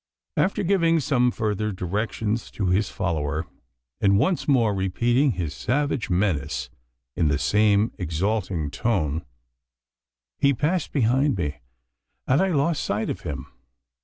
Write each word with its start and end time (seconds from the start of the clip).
After 0.35 0.63
giving 0.63 0.99
some 0.99 1.29
further 1.29 1.71
directions 1.71 2.49
to 2.53 2.65
his 2.69 2.89
follower 2.89 3.45
and 3.99 4.17
once 4.17 4.47
more 4.47 4.73
repeating 4.73 5.33
his 5.33 5.53
savage 5.53 6.09
menace, 6.09 6.71
in 7.15 7.27
the 7.27 7.37
same 7.37 7.91
exulting 7.99 8.71
tone 8.71 9.23
he 10.39 10.55
passed 10.55 10.91
behind 10.91 11.37
me; 11.37 11.57
and 12.25 12.41
I 12.41 12.47
lost 12.47 12.83
sight 12.83 13.11
of 13.11 13.21
him. 13.21 13.45